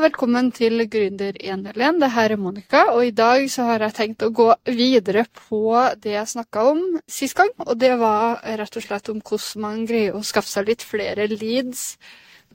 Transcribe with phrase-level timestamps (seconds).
[0.00, 1.98] velkommen til Gründer 101.
[2.00, 5.74] Det her er Monica, og i dag så har jeg tenkt å gå videre på
[6.00, 7.50] det jeg snakka om sist gang.
[7.66, 11.26] Og det var rett og slett om hvordan man greier å skaffe seg litt flere
[11.28, 11.98] leads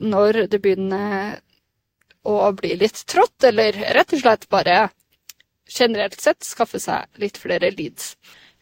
[0.02, 1.36] når det begynner
[2.26, 4.80] å bli litt trått, eller rett og slett bare
[5.70, 8.16] generelt sett skaffe seg litt flere leads.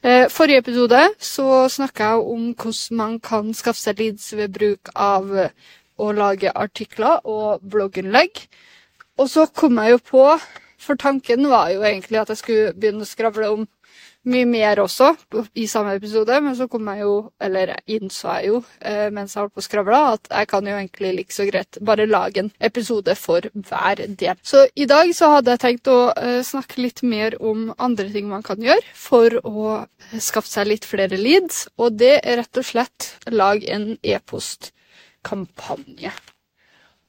[0.05, 4.93] Eh, forrige episode så snakka jeg om hvordan man kan skaffe seg leads ved bruk
[4.93, 5.32] av
[6.01, 8.45] å lage artikler og blogginnlegg.
[9.19, 10.27] Og så kom jeg jo på,
[10.83, 13.69] for tanken var jo egentlig at jeg skulle begynne å skravle om
[14.25, 15.11] mye mer også
[15.61, 17.12] i samme episode, men så kom jeg jo,
[17.45, 20.77] eller innså jeg jo eh, mens jeg holdt på å skravle, at jeg kan jo
[20.79, 24.38] egentlig like så greit bare lage en episode for hver del.
[24.43, 28.30] Så i dag så hadde jeg tenkt å eh, snakke litt mer om andre ting
[28.30, 29.83] man kan gjøre for å
[30.16, 34.73] skaffe seg litt flere leads, og det er rett og slett lage en e-post
[35.24, 36.12] kampanje.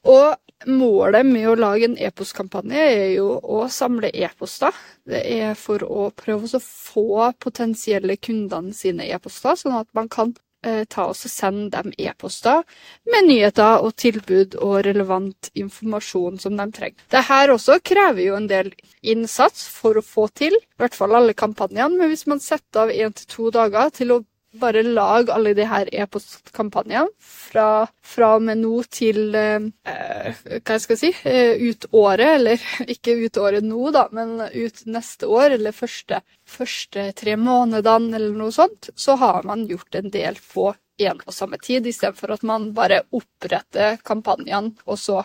[0.06, 4.74] Og målet med å lage en e-postkampanje er jo å samle e-poster.
[5.06, 10.32] Det er for å prøve å få potensielle kundene sine e-poster, sånn at man kan
[10.66, 12.62] eh, ta og sende dem e-poster
[13.10, 17.02] med nyheter og tilbud og relevant informasjon som de trenger.
[17.12, 21.34] Dette også krever jo en del innsats for å få til, i hvert fall alle
[21.34, 24.22] kampanjene, men hvis man setter av én til to dager til å
[24.60, 30.96] bare lag alle de her e-postkampanjene fra, fra og med nå til eh, hva skal
[30.96, 35.58] jeg si eh, ut året, eller ikke ut året nå, da, men ut neste år,
[35.58, 40.72] eller første, første tre månedene, eller noe sånt, så har man gjort en del på
[40.98, 45.22] én og samme tid, istedenfor at man bare oppretter kampanjene, og så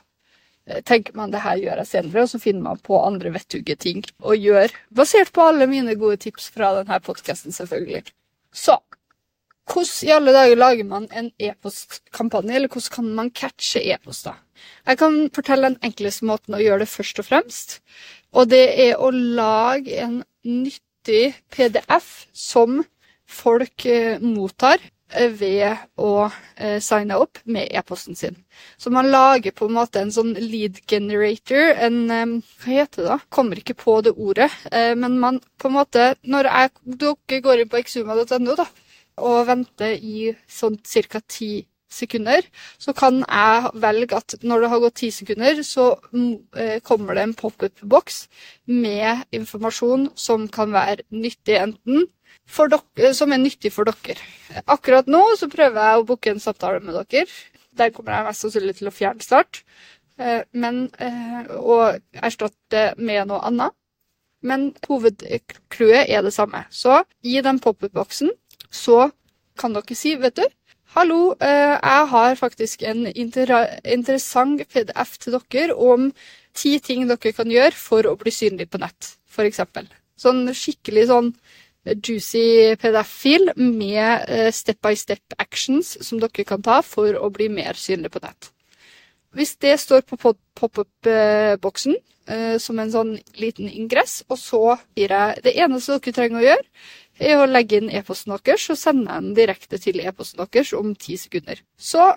[0.67, 3.77] eh, tenker man det her gjør jeg senere, og så finner man på andre vettuge
[3.79, 8.03] ting å gjøre, basert på alle mine gode tips fra denne podkasten, selvfølgelig.
[8.51, 8.77] Så
[9.69, 14.37] hvordan i alle dager lager man en e-postkampanje, eller hvordan kan man catche e-poster?
[14.87, 17.77] Jeg kan fortelle den enkleste måten å gjøre det først og fremst,
[18.31, 22.81] og det er å lage en nyttig PDF som
[23.31, 24.81] folk eh, mottar
[25.13, 28.37] eh, ved å eh, signe opp med e-posten sin.
[28.77, 33.19] Så man lager på en måte en sånn lead generator, en Hva heter det da?
[33.29, 34.49] Kommer ikke på det ordet.
[34.71, 36.71] Men man på en måte Når jeg,
[37.01, 38.67] dere går inn på exuma.no, da,
[39.21, 41.21] og venter i sånn ca.
[41.27, 41.51] ti
[41.91, 42.45] sekunder,
[42.79, 47.17] så kan jeg velge at når det har gått ti sekunder, så mm, eh, kommer
[47.17, 48.21] det en pop-up-boks
[48.71, 52.07] med informasjon som kan være nyttig enten
[52.51, 54.19] dere, som er nyttig for dere.
[54.67, 57.27] Akkurat nå så prøver jeg å booke en samtale med dere.
[57.77, 59.63] Der kommer jeg mest sannsynlig til å fjerne start,
[60.17, 63.71] eh, men, eh, og erstatte med noe annet.
[64.43, 66.65] Men hovedclouet er det samme.
[66.71, 68.31] Så i den pop-up-boksen
[68.71, 69.09] så
[69.59, 70.47] kan dere si, vet du
[70.91, 76.09] Hallo, eh, jeg har faktisk en interessant PDF til dere om
[76.51, 79.61] ti ting dere kan gjøre for å bli synlig på nett, f.eks.
[80.19, 81.29] Sånn skikkelig sånn
[81.87, 87.47] juicy PDF-fil med eh, step by step actions som dere kan ta for å bli
[87.49, 88.51] mer synlig på nett.
[89.31, 90.19] Hvis det står på
[90.59, 91.95] pop-up-boksen
[92.27, 96.47] eh, som en sånn liten ingress, og så gir jeg Det eneste dere trenger å
[96.49, 96.65] gjøre,
[97.21, 101.17] er å legge inn e-posten deres og sende den direkte til e-posten deres om ti
[101.19, 101.61] sekunder.
[101.77, 102.11] Så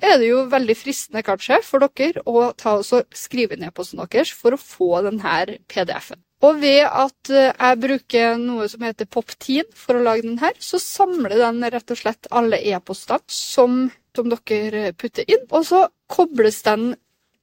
[0.00, 4.32] er det jo veldig fristende kanskje for dere å ta og skrive inn e-posten deres
[4.32, 6.22] for å få denne PDF-en.
[6.40, 10.54] Og ved at eh, jeg bruker noe som heter Pop10 for å lage den her,
[10.56, 13.82] så samler den rett og slett alle e-postene som,
[14.16, 16.94] som dere putter inn, og så kobles den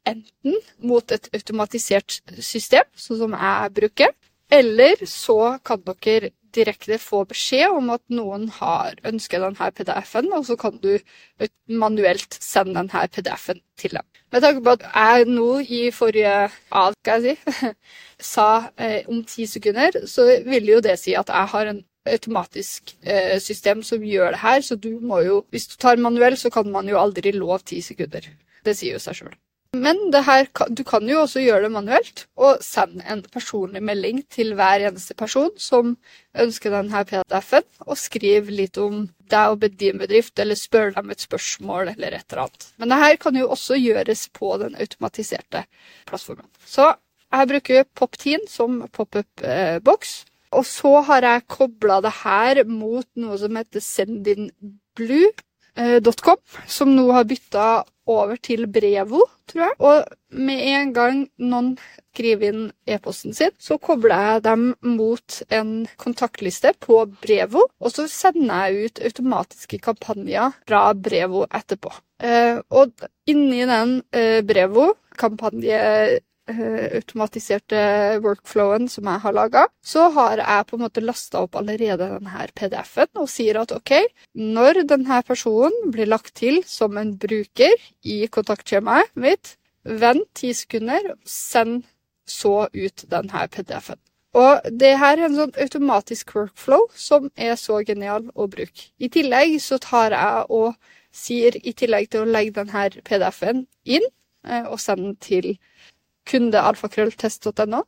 [0.07, 4.15] enten mot et automatisert system, sånn som jeg bruker,
[4.49, 10.45] eller så kan dere direkte få beskjed om at noen har ønsket denne PDF-en, og
[10.49, 10.97] så kan du
[11.69, 14.07] manuelt sende denne PDF-en til dem.
[14.33, 16.33] Med tanke på at jeg nå i forrige
[16.75, 17.71] av, skal jeg si,
[18.33, 22.95] sa eh, om ti sekunder, så vil jo det si at jeg har en automatisk
[23.03, 26.49] eh, system som gjør det her, så du må jo Hvis du tar manuell, så
[26.49, 28.27] kan man jo aldri love ti sekunder.
[28.65, 29.35] Det sier jo seg sjøl.
[29.75, 34.53] Men her, du kan jo også gjøre det manuelt og sende en personlig melding til
[34.55, 35.95] hver eneste person som
[36.37, 41.25] ønsker denne PDF-en, og skrive litt om deg og din bedrift, eller spørre dem et
[41.25, 42.69] spørsmål eller et eller annet.
[42.79, 45.65] Men dette kan jo også gjøres på den automatiserte
[46.07, 46.47] plattformen.
[46.65, 46.93] Så
[47.27, 50.17] jeg bruker Pop10 som pop-up-boks.
[50.55, 53.83] Og så har jeg kobla det her mot noe som heter
[55.77, 56.37] sendinblue.com,
[56.67, 57.67] som nå har bytta
[58.07, 59.75] over til Brevo, tror jeg.
[59.83, 61.73] Og med en gang noen
[62.17, 65.71] skriver inn e-posten sin, så kobler jeg dem mot en
[66.01, 71.93] kontaktliste på Brevo, og så sender jeg ut automatiske kampanjer fra Brevo etterpå.
[72.23, 77.79] Eh, og inni den eh, Brevo-kampanje Eh, automatiserte
[78.23, 82.47] workflowen som jeg har laga, så har jeg på en måte lasta opp allerede denne
[82.57, 83.93] PDF-en og sier at OK,
[84.33, 89.55] når denne personen blir lagt til som en bruker i kontaktskjemaet mitt,
[89.87, 91.85] vent ti sekunder, send
[92.27, 93.99] så ut denne PDF-en.
[94.37, 98.91] Og det her er en sånn automatisk workflow som er så genial å bruke.
[98.99, 100.75] I tillegg så tar jeg og
[101.15, 104.05] sier, i tillegg til å legge denne PDF-en inn
[104.45, 105.49] eh, og sende den til
[106.29, 107.83] kundealfakrølltest.no,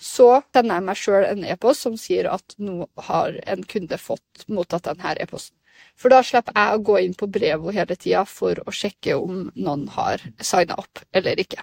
[0.00, 4.48] så sender jeg meg sjøl en e-post som sier at nå har en kunde fått
[4.48, 5.56] mottatt denne e-posten.
[5.98, 9.48] For da slipper jeg å gå inn på brevet hele tida for å sjekke om
[9.54, 11.62] noen har signa opp eller ikke.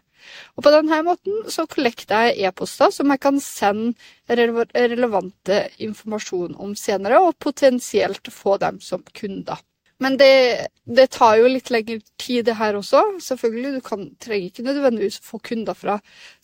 [0.55, 6.75] Og på denne måten så kollekter jeg e-poster som jeg kan sende relevante informasjon om
[6.77, 9.59] senere, og potensielt få dem som kunder.
[10.01, 13.03] Men det, det, tar jo litt lengre tid, det her også.
[13.21, 15.99] Selvfølgelig, du kan, trenger ikke nødvendigvis få kunder fra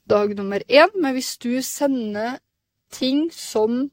[0.10, 2.38] dag nummer én, men hvis du sender
[2.94, 3.88] ting som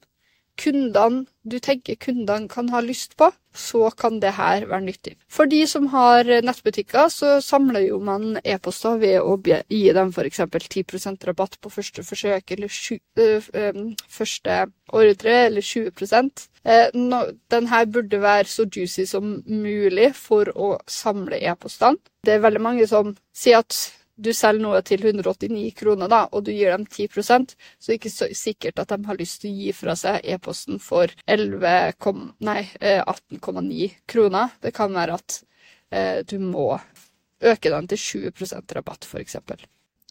[0.60, 5.14] kundene du tenker kundene kan ha lyst på, så kan det her være nyttig.
[5.28, 10.40] For de som har nettbutikker, så samler jo man e-poster ved å gi dem f.eks.
[10.40, 14.56] 10% rabatt på første forsøk, eller sju, øh, første
[14.88, 15.92] ordre, eller 20
[16.64, 22.00] eh, no, Den her burde være så juicy som mulig for å samle e-postene.
[22.24, 23.76] Det er veldig mange som sier at
[24.16, 27.98] du selger noe til 189 kroner, da, og du gir dem 10% så er det
[27.98, 32.54] ikke så sikkert at de har lyst til å gi fra seg e-posten for 18,9
[32.80, 34.48] eh, kroner.
[34.62, 35.40] Det kan være at
[35.90, 36.78] eh, du må
[37.44, 37.98] øke den til
[38.30, 39.36] 20% rabatt, f.eks.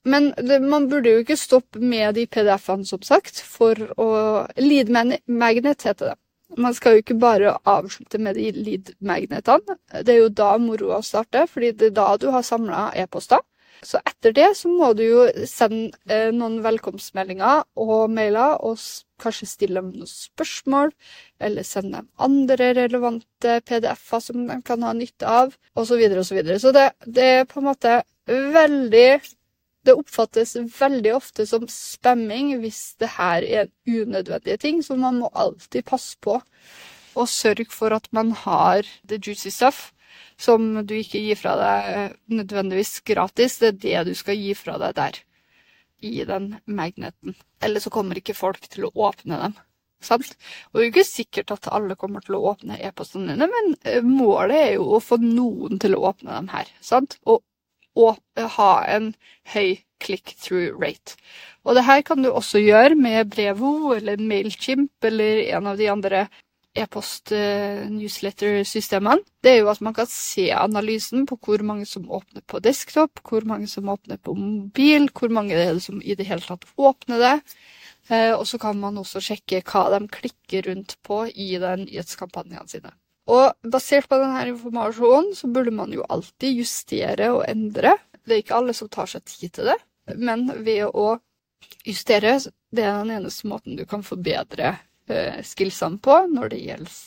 [0.03, 4.09] Men det, man burde jo ikke stoppe med de PDF-ene, som sagt, for å
[4.59, 6.17] Lead magnet heter det.
[6.57, 9.77] Man skal jo ikke bare avslutte med de lead magnetene.
[10.05, 13.41] Det er jo da moroa starter, fordi det er da du har samla e-poster.
[13.83, 18.79] Så etter det så må du jo sende eh, noen velkomstmeldinger og mailer, og
[19.23, 20.93] kanskje stille dem noen spørsmål,
[21.43, 25.93] eller sende dem andre relevante PDF-er som de kan ha nytte av, osv.
[25.93, 29.07] Så, videre, og så, så det, det er på en måte veldig
[29.83, 35.31] det oppfattes veldig ofte som spamming hvis det her er unødvendige ting, så man må
[35.35, 36.39] alltid passe på
[37.13, 39.91] og sørge for at man har the juicy stuff
[40.39, 43.59] som du ikke gir fra deg nødvendigvis gratis.
[43.61, 45.19] Det er det du skal gi fra deg der,
[46.03, 47.37] i den magneten.
[47.63, 49.55] Eller så kommer ikke folk til å åpne dem.
[50.03, 50.35] Sant?
[50.71, 53.73] Og det er jo ikke sikkert at alle kommer til å åpne e-postene dine, men
[53.87, 56.69] eh, målet er jo å få noen til å åpne dem her.
[56.83, 57.17] Sant?
[57.23, 57.39] Og,
[57.95, 58.19] og
[58.57, 59.13] ha en
[59.53, 61.15] høy click-through rate.
[61.63, 65.87] Og det her kan du også gjøre med Brevo eller Mailchimp eller en av de
[65.91, 66.25] andre
[66.73, 72.59] e-post-newsletter-systemene, det er jo at man kan se analysen på hvor mange som åpner på
[72.65, 76.25] desktop, hvor mange som åpner på mobil, hvor mange det er det som i det
[76.29, 77.39] hele tatt åpner det.
[78.09, 82.69] Eh, og så kan man også sjekke hva de klikker rundt på i den nyhetskampanjene
[82.71, 82.91] sine.
[83.31, 87.91] Og basert på denne informasjonen så burde man jo alltid justere og endre.
[88.25, 89.79] Det er ikke alle som tar seg tid til det,
[90.17, 91.19] men ved å
[91.87, 92.39] justere,
[92.73, 94.79] det er den eneste måten du kan forbedre Eh,
[95.43, 96.97] skillsene på når det gjelder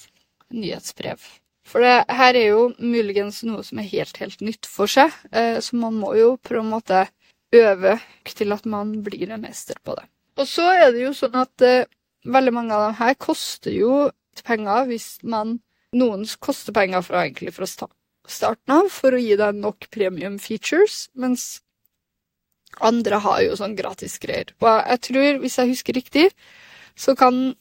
[0.56, 1.22] nyhetsbrev.
[1.66, 5.58] For det her er jo muligens noe som er helt, helt nytt for seg, eh,
[5.58, 7.06] så man må jo på en måte
[7.56, 7.96] øve
[8.28, 10.06] til at man blir en mester på det.
[10.38, 11.88] Og så er det jo sånn at eh,
[12.26, 14.06] veldig mange av dem her koster jo
[14.46, 15.60] penger hvis man
[15.96, 21.06] Noen koster penger fra, egentlig fra starten av for å gi deg nok premium features,
[21.16, 21.62] mens
[22.84, 24.50] andre har jo sånn gratis greier.
[24.60, 26.26] Og jeg tror, hvis jeg husker riktig,
[26.98, 27.54] så kan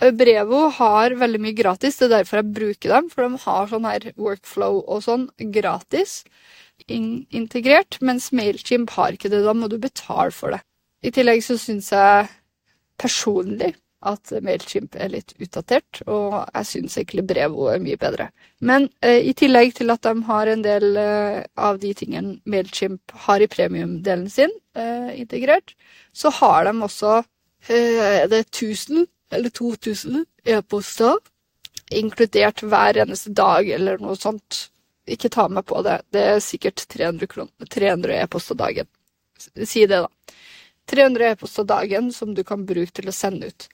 [0.00, 3.10] Brevo har veldig mye gratis, det er derfor jeg bruker dem.
[3.12, 6.22] For de har sånn her workflow og sånn gratis
[6.88, 9.44] in integrert, mens Mailchimp har ikke det.
[9.44, 10.62] Da må du betale for det.
[11.04, 12.28] I tillegg så syns jeg
[13.00, 13.74] personlig
[14.08, 18.30] at Mailchimp er litt utdatert, og jeg syns egentlig Brevo er mye bedre.
[18.64, 23.12] Men eh, i tillegg til at de har en del eh, av de tingene Mailchimp
[23.26, 25.74] har i premiumdelen sin eh, integrert,
[26.16, 27.18] så har de også
[27.68, 31.18] eh, det 1000 eller 2000 e-poster,
[31.90, 34.66] inkludert hver eneste dag eller noe sånt.
[35.10, 36.00] Ikke ta meg på det.
[36.14, 38.86] Det er sikkert 300 e-poster dagen.
[39.40, 40.36] Si det, da.
[40.90, 43.66] 300 e-poster dagen som du kan bruke til å sende ut.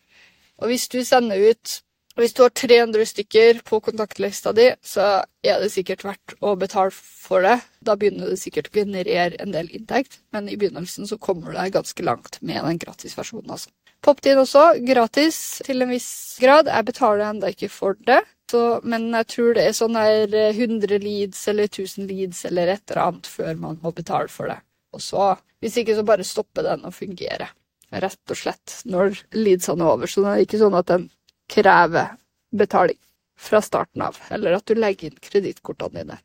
[0.61, 1.83] Og hvis du sender ut
[2.17, 6.89] Hvis du har 300 stykker på kontaktlista di, så er det sikkert verdt å betale
[6.97, 7.59] for det.
[7.85, 11.59] Da begynner det sikkert å generere en del inntekt, men i begynnelsen så kommer du
[11.59, 13.53] deg ganske langt med den gratisversjonen.
[13.53, 13.69] Altså.
[14.07, 16.71] Poptin også, gratis til en viss grad.
[16.71, 18.21] Jeg betaler ennå ikke for det,
[18.51, 22.85] så, men jeg tror det er sånn der 100 leads eller 1000 leads eller et
[22.87, 24.61] eller annet før man må betale for det.
[24.95, 27.51] Og så, hvis ikke, så bare stopper den å fungere.
[27.91, 30.11] Rett og slett når leadsene er over.
[30.11, 31.09] Så det er ikke sånn at den
[31.51, 32.15] krever
[32.55, 33.01] betaling
[33.37, 36.21] fra starten av, eller at du legger inn kredittkortene dine.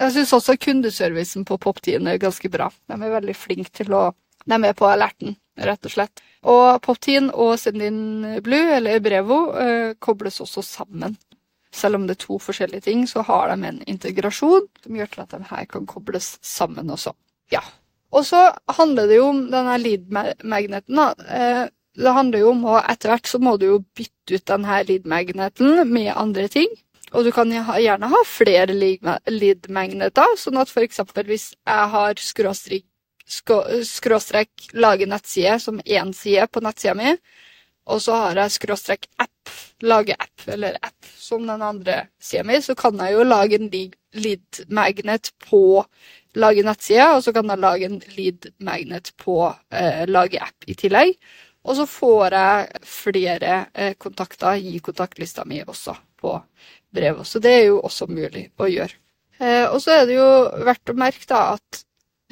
[0.00, 2.70] Jeg syns også kundeservicen på Pop10 er ganske bra.
[2.90, 4.10] De er veldig flinke til å
[4.44, 6.22] De er på alerten, rett og slett.
[6.44, 11.16] Og Pop10 og Sendin Blue, eller Brevo, eh, kobles også sammen.
[11.74, 15.24] Selv om det er to forskjellige ting, så har de en integrasjon som gjør til
[15.24, 17.14] at de her kan kobles sammen også.
[17.52, 17.62] Ja.
[18.14, 20.94] Og så handler det jo om denne lead-magneten.
[20.94, 21.14] da.
[21.28, 24.80] Eh, det handler jo om, og etter hvert så må du jo bytte ut denne
[24.86, 26.70] lead-magneten med andre ting.
[27.14, 31.00] Og du kan gjerne ha flere lead-magneter, sånn at f.eks.
[31.28, 32.86] hvis jeg har skråstrek,
[33.26, 37.14] skråstrek lage nettside som én side på nettsida mi,
[37.84, 39.52] og så har jeg skråstrek app,
[39.84, 43.70] lage app eller app som den andre sida mi, så kan jeg jo lage en
[44.14, 45.84] lead-magnet på
[46.40, 49.38] lage nettside, og så kan jeg lage en lead-magnet på
[49.70, 51.14] eh, lage app i tillegg.
[51.64, 56.34] Og så får jeg flere eh, kontakter i kontaktlista mi også på
[56.94, 57.26] brevet.
[57.28, 59.00] Så det er jo også mulig å gjøre.
[59.40, 60.28] Eh, og så er det jo
[60.66, 61.84] verdt å merke da at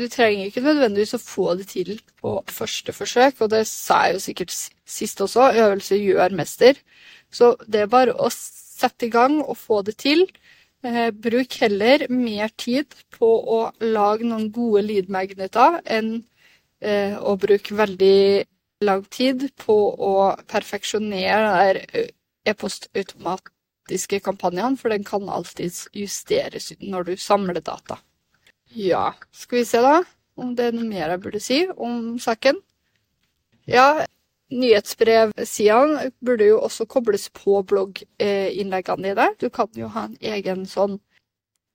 [0.03, 4.19] du trenger ikke nødvendigvis å få det til på første forsøk, og det sa jeg
[4.19, 4.57] jo sikkert
[4.89, 6.81] sist også, øvelse gjør mester.
[7.33, 10.27] Så det er bare å sette i gang og få det til.
[10.83, 16.17] Eh, bruk heller mer tid på å lage noen gode lead-magneter enn
[16.83, 18.45] eh, å bruke veldig
[18.83, 20.15] lang tid på å
[20.51, 21.77] perfeksjonere
[22.51, 28.01] e-postautomatiske kampanjene, for den kan alltid justeres når du samler data.
[28.75, 30.01] Ja, skal vi se da
[30.41, 32.57] om det er noe mer jeg burde si om saken.
[33.69, 34.07] Ja,
[34.53, 39.29] nyhetsbrevsidene burde jo også kobles på blogginnleggene dine.
[39.41, 40.99] Du kan jo ha en egen sånn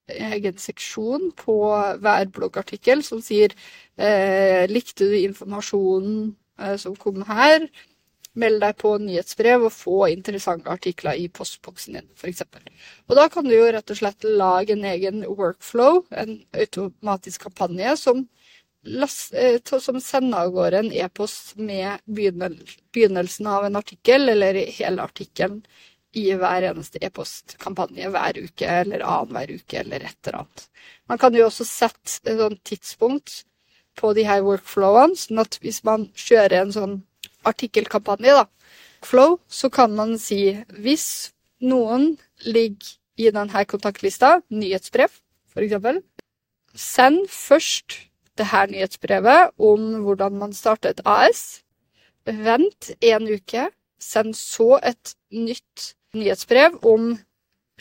[0.08, 1.56] egen seksjon på
[2.01, 3.51] hver bloggartikkel som sier
[4.00, 7.68] eh, likte du informasjonen Eh, som kom her.
[8.38, 12.44] Meld deg på nyhetsbrev og få interessante artikler i postboksen din, f.eks.
[13.10, 17.96] Og da kan du jo rett og slett lage en egen workflow, en automatisk kampanje,
[17.98, 18.27] som,
[19.34, 25.63] eh, som sender av gårde en e-post med begynnelsen av en artikkel, eller hele artikkelen,
[26.17, 30.63] i hver eneste e-postkampanje hver uke eller annenhver uke eller et eller annet.
[31.10, 33.44] Man kan jo også sette et sånt tidspunkt
[33.98, 36.98] på de her workflowene, sånn at hvis man kjører en sånn
[37.48, 38.46] artikkelkampanje, da,
[39.06, 41.32] flow, så kan man si hvis
[41.63, 45.10] noen ligger i denne kontaktlista, nyhetsbrev
[45.58, 46.04] f.eks.,
[46.77, 47.96] send først
[48.38, 51.63] det her nyhetsbrevet om hvordan man starter et AS.
[52.25, 53.70] Vent en uke.
[53.98, 57.16] Send så et nytt nyhetsbrev om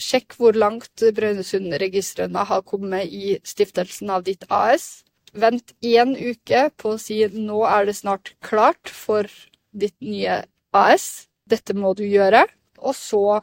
[0.01, 5.05] Sjekk hvor langt Brønnøysundregistrene har kommet i stiftelsen av ditt AS.
[5.33, 9.29] Vent én uke på å si nå er det snart klart for
[9.77, 10.41] ditt nye
[10.77, 11.27] AS.
[11.47, 12.45] Dette må du gjøre.
[12.83, 13.41] Og så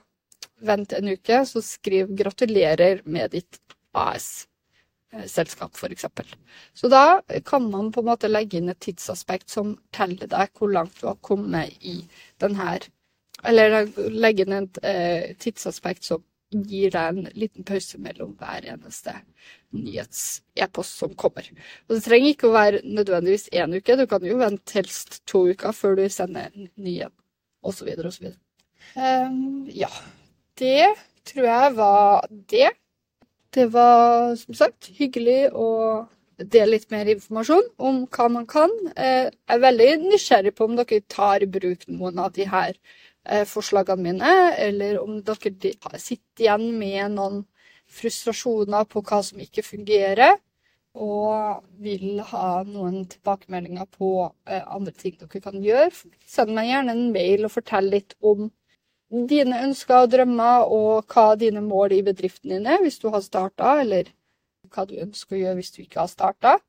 [0.63, 3.59] vent en uke, så skriv 'gratulerer med ditt
[3.93, 6.05] AS'-selskap, f.eks.
[6.73, 10.71] Så da kan man på en måte legge inn et tidsaspekt som teller deg hvor
[10.71, 12.03] langt du har kommet i
[12.39, 12.89] den her
[13.43, 16.21] Eller legge inn et eh, tidsaspekt som
[16.61, 19.15] gir deg en liten pause mellom hver eneste
[19.73, 21.47] nyhets-e-post som kommer.
[21.87, 25.47] Og det trenger ikke å være nødvendigvis én uke, du kan jo vente helst to
[25.49, 27.13] uker før du sender en ny en,
[27.65, 27.89] osv.
[28.05, 28.29] osv.
[28.95, 29.89] Um, ja.
[30.59, 30.93] Det
[31.25, 32.69] tror jeg var det.
[33.53, 35.69] Det var som sagt hyggelig å
[36.37, 38.71] dele litt mer informasjon om hva man kan.
[38.95, 42.77] Eh, jeg er veldig nysgjerrig på om dere tar i bruk noen av de her
[43.47, 47.43] forslagene mine, eller om dere sitter igjen med noen
[47.93, 50.37] frustrasjoner på hva som ikke fungerer,
[50.93, 54.09] og vil ha noen tilbakemeldinger på
[54.45, 55.89] eh, andre ting dere kan gjøre.
[56.29, 58.51] Send meg gjerne en mail og fortell litt om
[59.29, 63.25] dine ønsker og drømmer, og hva dine mål i bedriften din er hvis du har
[63.25, 64.11] starta, eller
[64.73, 66.59] hva du ønsker å gjøre hvis du ikke har starta.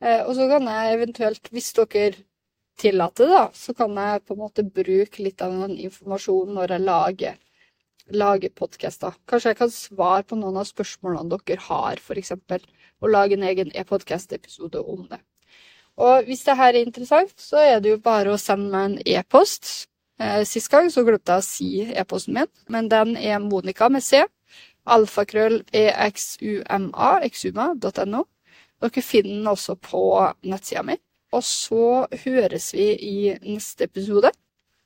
[0.00, 2.16] Eh, og så kan jeg eventuelt, hvis dere
[2.78, 6.74] tillate det, da, så kan jeg på en måte bruke litt av den informasjonen når
[6.74, 7.40] jeg lager,
[8.22, 9.16] lager podkaster.
[9.28, 12.32] Kanskje jeg kan svare på noen av spørsmålene dere har, f.eks.,
[12.98, 15.20] og lage en egen e-podkast-episode om det.
[15.98, 19.18] Og hvis det her er interessant, så er det jo bare å sende meg en
[19.18, 19.88] e-post.
[20.18, 24.06] Eh, sist gang så glemte jeg å si e-posten min, men den er Monica med
[24.06, 24.22] C.
[24.88, 28.24] Alfakrøll exuma, exuma.no.
[28.78, 30.02] Dere finner den også på
[30.46, 30.98] nettsida mi.
[31.32, 34.30] Og så høres vi i neste episode.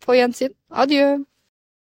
[0.03, 0.55] På gjensyn.
[0.71, 1.23] Adjø.